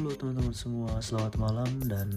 [0.00, 2.08] Halo teman-teman semua, selamat malam dan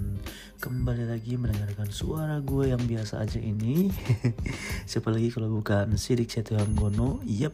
[0.64, 3.92] kembali lagi mendengarkan suara gue yang biasa aja ini
[4.88, 6.32] Siapa lagi kalau bukan Sidik
[6.80, 7.52] Gono Yep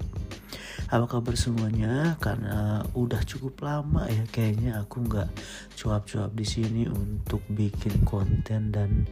[0.93, 2.14] Apa kabar semuanya?
[2.21, 5.34] Karena udah cukup lama ya kayaknya aku nggak
[5.73, 9.09] cuap-cuap di sini untuk bikin konten dan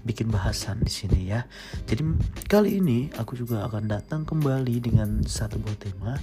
[0.00, 1.44] bikin bahasan di sini ya.
[1.84, 2.00] Jadi
[2.48, 6.16] kali ini aku juga akan datang kembali dengan satu buah tema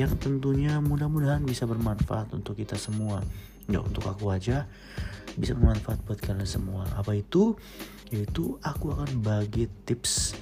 [0.00, 3.20] yang tentunya mudah-mudahan bisa bermanfaat untuk kita semua.
[3.66, 4.66] Ya untuk aku aja
[5.36, 6.88] bisa bermanfaat buat kalian semua.
[6.96, 7.54] Apa itu?
[8.08, 10.38] Yaitu aku akan bagi tips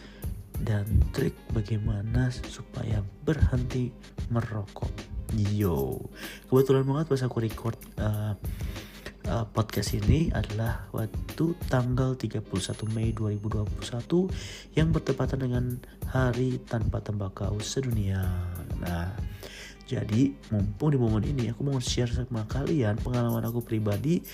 [0.63, 3.91] dan trik bagaimana supaya berhenti
[4.31, 4.93] merokok.
[5.35, 5.99] Yo,
[6.47, 8.39] kebetulan banget pas aku record uh,
[9.27, 12.47] uh, podcast ini adalah waktu tanggal 31
[12.95, 15.65] Mei 2021 yang bertepatan dengan
[16.07, 18.23] Hari Tanpa Tembakau Sedunia.
[18.79, 19.11] Nah,
[19.85, 24.25] jadi mumpung di momen ini aku mau share sama kalian pengalaman aku pribadi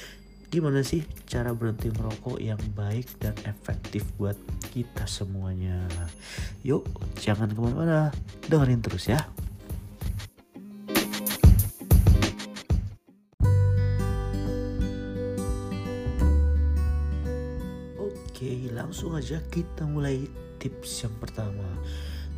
[0.51, 4.35] gimana sih cara berhenti merokok yang baik dan efektif buat
[4.75, 5.87] kita semuanya.
[6.67, 6.83] Yuk,
[7.23, 8.11] jangan ke mana-mana,
[8.51, 9.23] dengerin terus ya.
[17.95, 20.27] Oke, langsung aja kita mulai
[20.59, 21.71] tips yang pertama.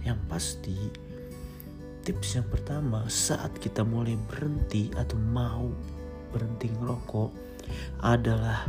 [0.05, 0.77] Yang pasti,
[2.03, 5.71] tips yang pertama saat kita mulai berhenti atau mau
[6.35, 7.31] berhenti ngerokok
[8.03, 8.67] adalah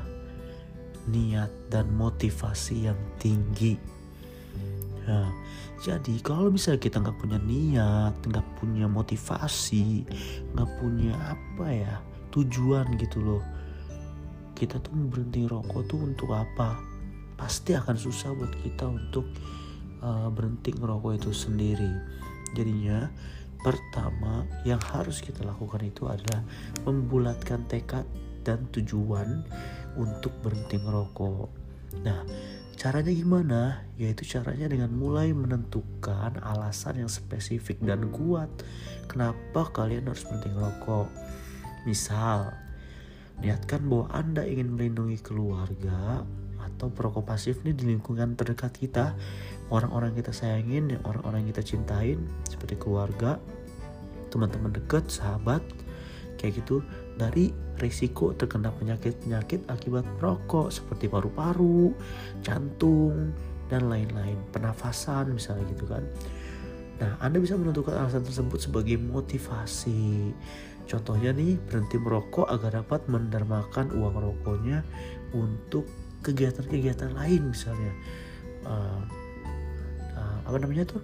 [1.09, 3.76] niat dan motivasi yang tinggi.
[5.04, 5.28] Nah,
[5.84, 10.08] jadi kalau misalnya kita nggak punya niat, nggak punya motivasi,
[10.56, 11.95] nggak punya apa ya
[12.31, 13.44] tujuan gitu loh,
[14.56, 16.94] kita tuh berhenti rokok tuh untuk apa?
[17.44, 19.26] pasti akan susah buat kita untuk
[20.00, 21.92] uh, berhenti ngerokok itu sendiri.
[22.53, 23.09] Jadinya
[23.63, 26.43] pertama yang harus kita lakukan itu adalah
[26.85, 28.05] membulatkan tekad
[28.43, 29.41] dan tujuan
[29.95, 31.47] untuk berhenti ngerokok.
[32.03, 32.27] Nah,
[32.75, 33.61] caranya gimana?
[33.95, 38.49] Yaitu caranya dengan mulai menentukan alasan yang spesifik dan kuat
[39.08, 41.09] kenapa kalian harus berhenti ngerokok.
[41.87, 42.52] Misal,
[43.39, 46.27] niatkan bahwa Anda ingin melindungi keluarga,
[46.76, 49.14] atau perokok pasif ini di lingkungan terdekat kita
[49.70, 53.39] orang-orang kita sayangin dan orang-orang kita cintain seperti keluarga
[54.34, 55.61] teman-teman dekat sahabat
[56.42, 56.84] kayak gitu
[57.16, 61.94] dari risiko terkena penyakit-penyakit akibat merokok seperti paru-paru,
[62.42, 63.32] jantung,
[63.72, 66.04] dan lain-lain, pernafasan misalnya gitu kan.
[67.02, 70.36] Nah, Anda bisa menentukan alasan tersebut sebagai motivasi.
[70.86, 74.84] Contohnya nih, berhenti merokok agar dapat mendermakan uang rokoknya
[75.34, 75.88] untuk
[76.23, 77.92] kegiatan-kegiatan lain misalnya
[78.66, 79.02] uh,
[80.16, 81.02] uh, apa namanya tuh?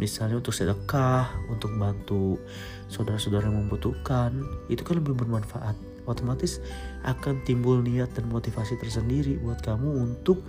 [0.00, 2.40] Misalnya untuk sedekah untuk bantu
[2.88, 4.32] saudara-saudara yang membutuhkan
[4.72, 5.76] itu kan lebih bermanfaat.
[6.08, 6.58] Otomatis
[7.04, 10.40] akan timbul niat dan motivasi tersendiri buat kamu untuk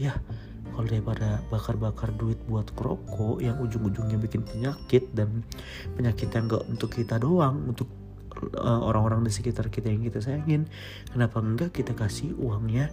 [0.00, 0.16] ya
[0.76, 5.40] kalau daripada bakar-bakar duit buat rokok yang ujung-ujungnya bikin penyakit dan
[5.96, 7.88] penyakit yang enggak untuk kita doang untuk
[8.44, 10.68] eh, orang-orang uh, di sekitar kita yang kita sayangin
[11.08, 12.92] kenapa enggak kita kasih uangnya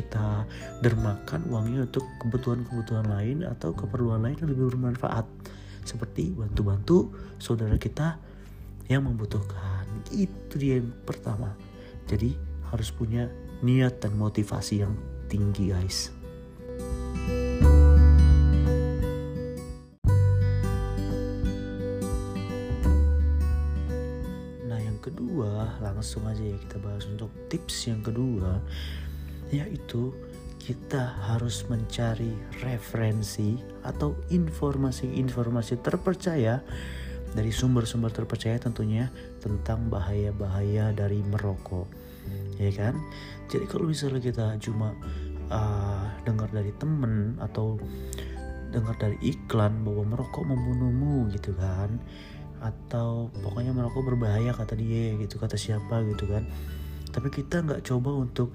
[0.00, 0.48] kita
[0.80, 5.28] dermakan uangnya untuk kebutuhan-kebutuhan lain atau keperluan lain yang lebih bermanfaat.
[5.84, 8.16] Seperti bantu-bantu saudara kita
[8.88, 9.84] yang membutuhkan.
[10.08, 11.52] Itu dia yang pertama.
[12.08, 12.32] Jadi
[12.72, 13.28] harus punya
[13.60, 14.96] niat dan motivasi yang
[15.28, 16.10] tinggi guys.
[24.64, 28.58] Nah yang kedua langsung aja ya kita bahas untuk tips yang kedua
[29.50, 30.14] yaitu
[30.60, 32.30] kita harus mencari
[32.62, 36.62] referensi atau informasi-informasi terpercaya
[37.34, 39.08] dari sumber-sumber terpercaya tentunya
[39.40, 41.88] tentang bahaya-bahaya dari merokok.
[42.60, 42.94] Ya kan?
[43.48, 44.94] Jadi kalau misalnya kita cuma
[45.48, 47.80] uh, dengar dari temen atau
[48.70, 51.98] dengar dari iklan bahwa merokok membunuhmu gitu kan?
[52.60, 56.44] Atau pokoknya merokok berbahaya kata dia gitu kata siapa gitu kan
[57.10, 58.54] tapi kita nggak coba untuk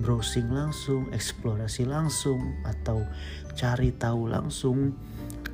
[0.00, 3.04] browsing langsung, eksplorasi langsung atau
[3.56, 4.92] cari tahu langsung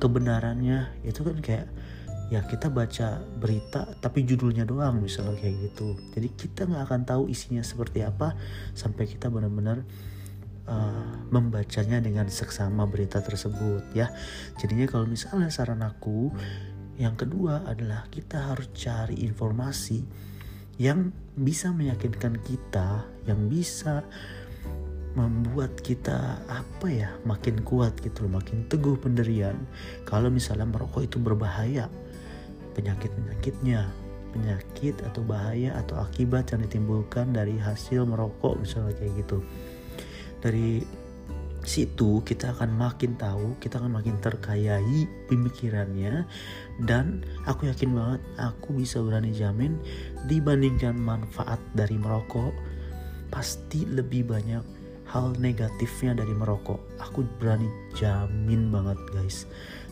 [0.01, 1.03] kebenarannya.
[1.05, 1.67] Itu kan kayak
[2.31, 5.99] ya kita baca berita tapi judulnya doang misalnya kayak gitu.
[6.15, 8.39] Jadi kita nggak akan tahu isinya seperti apa
[8.71, 9.83] sampai kita benar-benar
[10.71, 14.09] uh, membacanya dengan seksama berita tersebut ya.
[14.57, 16.31] Jadinya kalau misalnya saran aku
[16.95, 20.30] yang kedua adalah kita harus cari informasi
[20.81, 24.01] yang bisa meyakinkan kita, yang bisa
[25.13, 29.53] membuat kita apa ya makin kuat gitu loh, makin teguh pendirian.
[30.09, 31.85] Kalau misalnya merokok itu berbahaya,
[32.73, 33.93] penyakit penyakitnya,
[34.33, 39.43] penyakit atau bahaya atau akibat yang ditimbulkan dari hasil merokok misalnya kayak gitu
[40.41, 40.81] dari
[41.61, 46.25] situ kita akan makin tahu, kita akan makin terkayai pemikirannya
[46.81, 49.77] dan aku yakin banget aku bisa berani jamin
[50.25, 52.53] dibandingkan manfaat dari merokok
[53.29, 54.63] pasti lebih banyak
[55.11, 56.79] hal negatifnya dari merokok.
[56.97, 59.45] Aku berani jamin banget guys.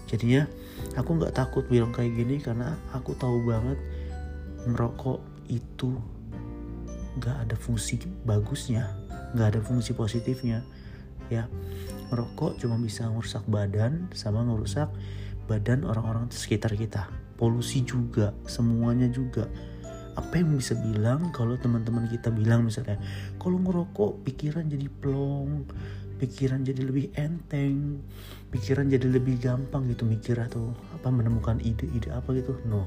[0.10, 0.50] Jadinya
[0.98, 3.78] aku nggak takut bilang kayak gini karena aku tahu banget
[4.66, 5.94] merokok itu
[7.22, 8.90] nggak ada fungsi bagusnya,
[9.38, 10.66] nggak ada fungsi positifnya
[11.30, 11.46] ya
[12.10, 14.90] merokok cuma bisa merusak badan sama merusak
[15.46, 17.10] badan orang-orang sekitar kita.
[17.38, 19.50] Polusi juga semuanya juga.
[20.18, 23.00] Apa yang bisa bilang kalau teman-teman kita bilang misalnya
[23.40, 25.64] kalau ngerokok pikiran jadi plong
[26.20, 28.04] pikiran jadi lebih enteng
[28.52, 32.60] pikiran jadi lebih gampang gitu mikir atau apa menemukan ide-ide apa gitu.
[32.68, 32.84] No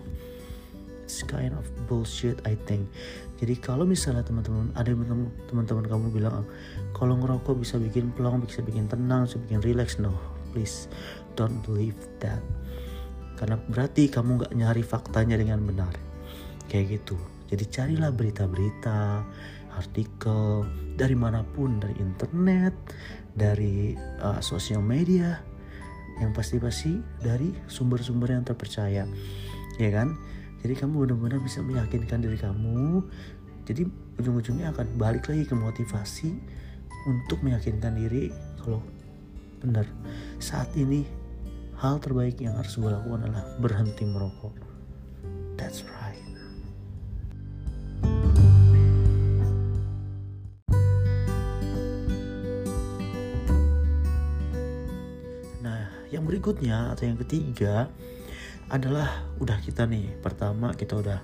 [1.12, 2.88] it's kind of bullshit I think.
[3.36, 4.96] Jadi kalau misalnya teman-teman ada
[5.52, 6.48] teman-teman kamu bilang
[6.96, 10.00] kalau ngerokok bisa bikin plong bisa bikin tenang bisa bikin relax.
[10.00, 10.16] No
[10.56, 10.88] please
[11.36, 12.40] don't believe that.
[13.36, 15.92] Karena berarti kamu nggak nyari faktanya dengan benar.
[16.72, 17.20] Kayak gitu.
[17.52, 19.20] Jadi carilah berita-berita
[19.76, 20.64] artikel
[20.96, 22.72] dari mana pun dari internet
[23.36, 23.92] dari
[24.24, 25.40] uh, sosial media
[26.20, 29.04] yang pasti-pasti dari sumber-sumber yang terpercaya.
[29.76, 30.16] Ya kan
[30.62, 33.02] jadi kamu benar-benar bisa meyakinkan diri kamu.
[33.66, 33.82] Jadi
[34.22, 36.30] ujung-ujungnya akan balik lagi ke motivasi
[37.10, 38.30] untuk meyakinkan diri
[38.62, 38.78] kalau
[39.58, 39.82] benar.
[40.38, 41.02] Saat ini
[41.82, 44.54] hal terbaik yang harus gue lakukan adalah berhenti merokok.
[45.58, 46.22] That's right.
[55.58, 57.90] Nah yang berikutnya atau yang ketiga
[58.70, 61.20] adalah udah kita nih pertama kita udah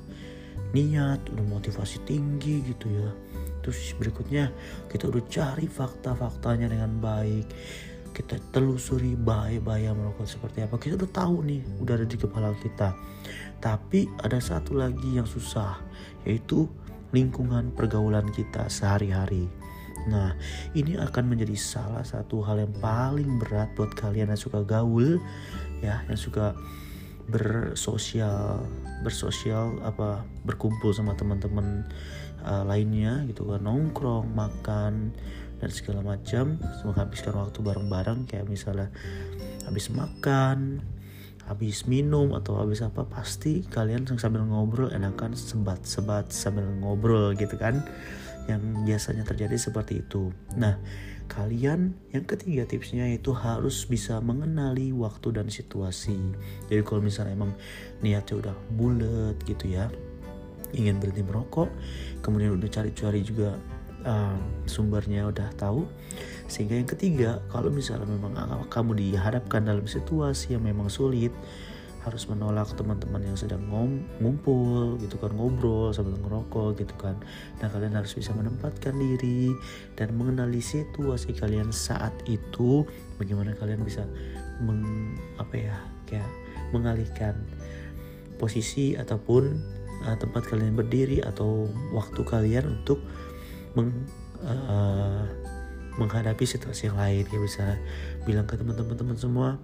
[0.72, 3.10] niat udah motivasi tinggi gitu ya.
[3.64, 4.52] Terus berikutnya
[4.88, 7.46] kita udah cari fakta-faktanya dengan baik.
[8.12, 10.80] Kita telusuri bahaya-bahaya merokok seperti apa.
[10.80, 12.96] Kita udah tahu nih udah ada di kepala kita.
[13.60, 15.78] Tapi ada satu lagi yang susah
[16.26, 16.66] yaitu
[17.12, 19.48] lingkungan pergaulan kita sehari-hari.
[20.08, 20.32] Nah,
[20.72, 25.20] ini akan menjadi salah satu hal yang paling berat buat kalian yang suka gaul,
[25.84, 26.56] ya, yang suka
[27.28, 28.64] bersosial
[29.04, 31.84] bersosial apa berkumpul sama teman-teman
[32.42, 33.62] uh, lainnya gitu kan.
[33.62, 35.12] Nongkrong makan
[35.60, 36.56] dan segala macam.
[36.82, 38.88] Menghabiskan waktu bareng-bareng kayak misalnya
[39.68, 40.80] habis makan
[41.48, 47.84] habis minum atau habis apa pasti kalian sambil ngobrol enakan sebat-sebat sambil ngobrol gitu kan.
[48.48, 50.32] Yang biasanya terjadi seperti itu.
[50.56, 50.80] Nah
[51.28, 56.16] kalian yang ketiga tipsnya itu harus bisa mengenali waktu dan situasi.
[56.72, 57.52] Jadi kalau misalnya emang
[58.00, 59.92] niatnya udah bulat gitu ya
[60.76, 61.72] ingin berhenti merokok
[62.20, 63.56] kemudian udah cari-cari juga
[64.04, 65.84] um, sumbernya udah tahu.
[66.48, 68.34] Sehingga yang ketiga kalau misalnya memang
[68.72, 71.32] kamu dihadapkan dalam situasi yang memang sulit
[72.06, 73.64] harus menolak teman-teman yang sedang
[74.22, 77.18] ngumpul gitu kan ngobrol sambil ngerokok gitu kan.
[77.58, 79.50] Nah kalian harus bisa menempatkan diri
[79.98, 82.86] dan mengenali situasi kalian saat itu
[83.18, 84.06] bagaimana kalian bisa
[84.62, 86.30] meng, apa ya kayak
[86.70, 87.34] mengalihkan
[88.38, 89.58] posisi ataupun
[90.06, 93.02] uh, tempat kalian berdiri atau waktu kalian untuk
[93.74, 93.90] meng,
[94.46, 95.26] uh,
[95.98, 97.26] menghadapi situasi yang lain.
[97.26, 97.64] Kayak bisa
[98.22, 99.58] bilang ke teman-teman semua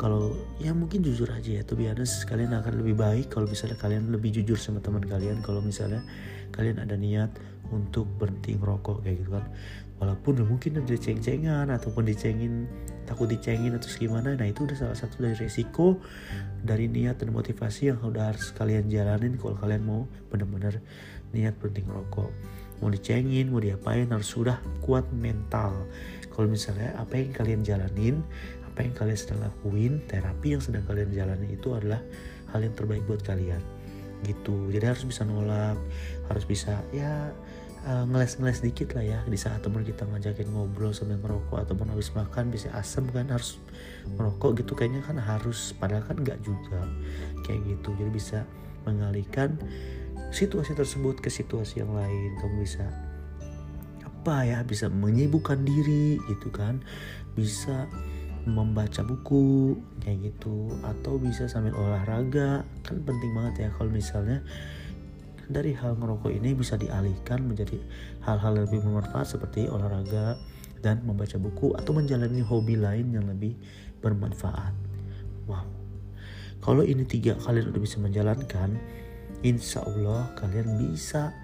[0.00, 4.08] kalau ya mungkin jujur aja ya tuh biasa kalian akan lebih baik kalau misalnya kalian
[4.08, 6.00] lebih jujur sama teman kalian kalau misalnya
[6.56, 7.28] kalian ada niat
[7.68, 9.44] untuk berhenti ngerokok kayak gitu kan.
[10.00, 12.64] Walaupun mungkin ada ceng-cengan ataupun dicengin
[13.04, 16.00] takut dicengin atau gimana nah itu udah salah satu dari resiko
[16.64, 20.80] dari niat dan motivasi yang udah harus kalian jalanin kalau kalian mau benar-benar
[21.36, 22.30] niat berhenti ngerokok.
[22.80, 25.76] Mau dicengin mau diapain harus sudah kuat mental.
[26.32, 28.24] Kalau misalnya apa yang kalian jalanin
[28.70, 31.98] apa yang kalian sedang lakuin terapi yang sedang kalian jalani itu adalah
[32.54, 33.60] hal yang terbaik buat kalian.
[34.22, 34.70] Gitu.
[34.70, 35.76] Jadi harus bisa nolak
[36.30, 37.34] harus bisa ya
[37.88, 39.18] uh, ngeles-ngeles dikit lah ya.
[39.26, 43.56] Di saat teman kita ngajakin ngobrol sambil merokok ataupun habis makan bisa asem kan harus
[44.16, 44.76] merokok gitu.
[44.76, 46.84] Kayaknya kan harus padahal kan nggak juga.
[47.48, 47.90] Kayak gitu.
[47.96, 48.38] Jadi bisa
[48.84, 49.60] mengalihkan
[50.30, 52.36] situasi tersebut ke situasi yang lain.
[52.38, 52.86] Kamu bisa
[54.04, 56.84] apa ya bisa menyibukkan diri gitu kan.
[57.32, 57.88] Bisa
[58.48, 64.40] membaca buku kayak gitu atau bisa sambil olahraga kan penting banget ya kalau misalnya
[65.50, 67.76] dari hal ngerokok ini bisa dialihkan menjadi
[68.22, 70.38] hal-hal lebih bermanfaat seperti olahraga
[70.80, 73.58] dan membaca buku atau menjalani hobi lain yang lebih
[74.00, 74.72] bermanfaat.
[75.50, 75.66] Wow.
[76.62, 78.78] Kalau ini tiga kalian udah bisa menjalankan,
[79.42, 81.34] insya Allah kalian bisa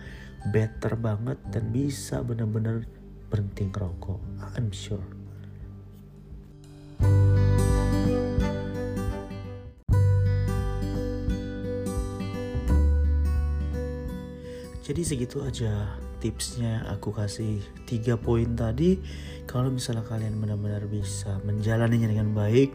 [0.55, 2.87] better banget dan bisa benar-benar
[3.27, 4.21] berhenti ngerokok
[4.55, 5.26] I'm sure
[14.87, 18.97] jadi segitu aja tipsnya aku kasih tiga poin tadi.
[19.45, 22.73] Kalau misalnya kalian benar-benar bisa menjalaninya dengan baik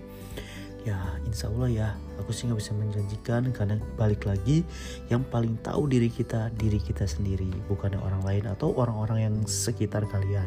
[0.82, 0.98] ya
[1.30, 1.88] insya Allah ya
[2.18, 3.50] aku sih nggak bisa menjanjikan.
[3.50, 4.62] Karena balik lagi
[5.10, 10.06] yang paling tahu diri kita diri kita sendiri bukan orang lain atau orang-orang yang sekitar
[10.06, 10.46] kalian.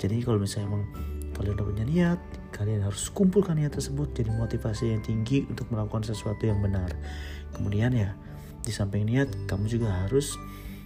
[0.00, 0.84] Jadi kalau misalnya emang
[1.34, 2.20] kalian udah punya niat
[2.54, 6.94] kalian harus kumpulkan niat tersebut jadi motivasi yang tinggi untuk melakukan sesuatu yang benar
[7.52, 8.14] kemudian ya
[8.64, 10.40] di samping niat kamu juga harus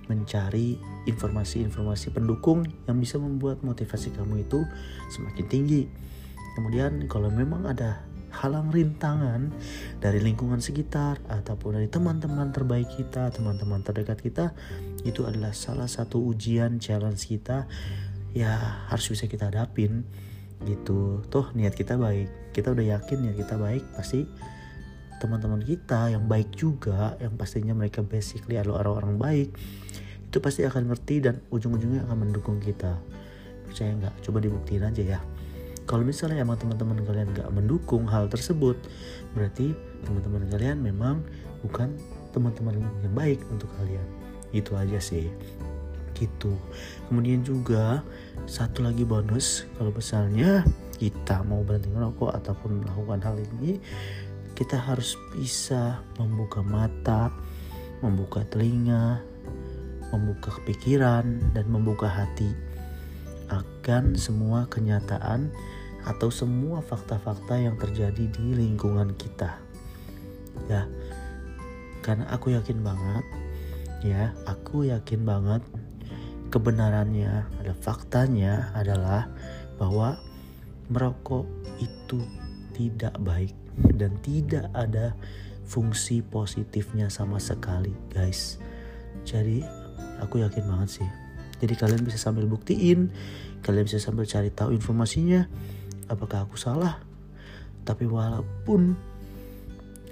[0.09, 4.65] mencari informasi-informasi pendukung yang bisa membuat motivasi kamu itu
[5.13, 5.83] semakin tinggi.
[6.57, 9.53] Kemudian kalau memang ada halang rintangan
[10.03, 14.53] dari lingkungan sekitar ataupun dari teman-teman terbaik kita, teman-teman terdekat kita,
[15.07, 17.69] itu adalah salah satu ujian challenge kita
[18.37, 20.05] ya harus bisa kita hadapin
[20.67, 21.23] gitu.
[21.31, 24.27] Toh niat kita baik, kita udah yakin niat kita baik pasti
[25.19, 29.49] teman-teman kita yang baik juga yang pastinya mereka basically adalah orang-orang baik
[30.31, 33.03] itu pasti akan ngerti dan ujung-ujungnya akan mendukung kita
[33.67, 35.21] percaya nggak coba dibuktiin aja ya
[35.89, 38.77] kalau misalnya emang teman-teman kalian gak mendukung hal tersebut,
[39.33, 39.73] berarti
[40.05, 41.25] teman-teman kalian memang
[41.65, 41.97] bukan
[42.37, 44.05] teman-teman yang baik untuk kalian.
[44.53, 45.33] Itu aja sih.
[46.19, 46.59] Gitu.
[47.07, 48.03] Kemudian juga
[48.51, 50.67] satu lagi bonus kalau misalnya
[50.99, 53.79] kita mau berhenti merokok ataupun melakukan hal ini,
[54.59, 57.31] kita harus bisa membuka mata,
[58.03, 59.23] membuka telinga,
[60.11, 62.51] membuka pikiran dan membuka hati
[63.49, 65.49] akan semua kenyataan
[66.05, 69.61] atau semua fakta-fakta yang terjadi di lingkungan kita.
[70.69, 70.85] Ya.
[72.05, 73.25] Karena aku yakin banget
[74.03, 75.63] ya, aku yakin banget
[76.49, 79.29] kebenarannya, ada faktanya adalah
[79.77, 80.19] bahwa
[80.89, 81.45] merokok
[81.79, 82.21] itu
[82.73, 83.55] tidak baik
[83.97, 85.15] dan tidak ada
[85.69, 88.57] fungsi positifnya sama sekali, guys.
[89.29, 89.61] Jadi,
[90.19, 91.09] aku yakin banget sih.
[91.59, 93.11] Jadi kalian bisa sambil buktiin,
[93.67, 95.45] kalian bisa sambil cari tahu informasinya,
[96.09, 97.09] apakah aku salah
[97.89, 98.93] tapi walaupun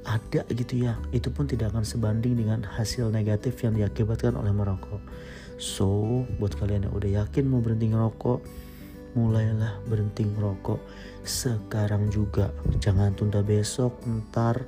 [0.06, 5.02] ada gitu ya itu pun tidak akan sebanding dengan hasil negatif yang diakibatkan oleh merokok.
[5.58, 8.40] So buat kalian yang udah yakin mau berhenti ngerokok
[9.16, 10.78] mulailah berhenti ngerokok
[11.26, 12.52] sekarang juga.
[12.78, 14.62] Jangan tunda besok ntar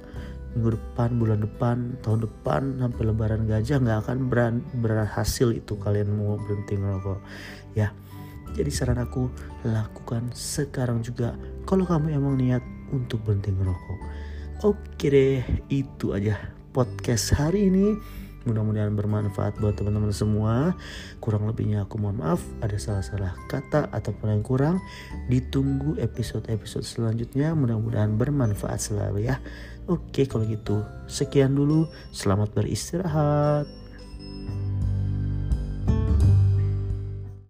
[0.59, 4.19] minggu depan bulan depan tahun depan sampai lebaran gajah nggak akan
[4.83, 7.21] berhasil itu kalian mau berhenti ngerokok.
[7.79, 7.95] Ya
[8.57, 9.29] jadi saran aku
[9.63, 11.37] lakukan sekarang juga.
[11.69, 13.99] Kalau kamu emang niat untuk berhenti ngerokok.
[14.67, 15.39] Oke deh,
[15.71, 16.35] itu aja
[16.75, 17.95] podcast hari ini.
[18.43, 20.75] Mudah-mudahan bermanfaat buat teman-teman semua.
[21.23, 24.83] Kurang lebihnya aku mohon maaf ada salah-salah kata ataupun yang kurang.
[25.31, 27.55] Ditunggu episode-episode selanjutnya.
[27.55, 29.39] Mudah-mudahan bermanfaat selalu ya.
[29.87, 31.87] Oke kalau gitu sekian dulu.
[32.11, 33.88] Selamat beristirahat.